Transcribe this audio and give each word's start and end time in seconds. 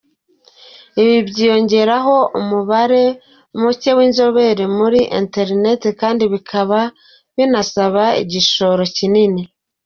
Ibi 1.01 1.17
byiyongeraho 1.27 2.15
umubare 2.39 3.03
muke 3.61 3.91
w’inzobere 3.97 4.63
muri 4.77 4.99
Internet, 5.21 5.81
kandi 6.01 6.23
bikaba 6.33 6.79
binasaba 7.35 8.03
igishoro 8.23 8.83
kinini. 8.95 9.41